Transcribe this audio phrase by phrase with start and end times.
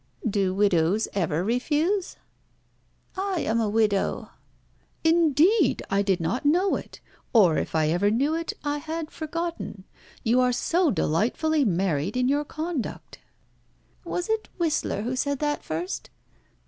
[0.27, 2.15] "Do widows ever refuse?"
[3.15, 4.31] "I am a widow."
[5.03, 5.83] "Indeed!
[5.91, 6.99] I did not know it,
[7.33, 9.83] or, if I ever knew it, I had forgotten.
[10.23, 13.19] You are so delightfully married in your conduct."
[14.03, 16.09] "Was it Whistler who said that first?"